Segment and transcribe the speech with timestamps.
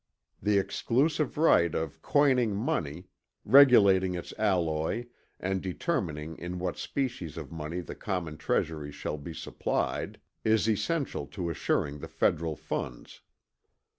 [0.41, 3.05] "The exclusive right of coining money
[3.45, 5.05] regulating its alloy,
[5.39, 11.27] and determining in what species of money the common treasury shall be supplied is essential
[11.27, 13.21] to assuring the federal funds.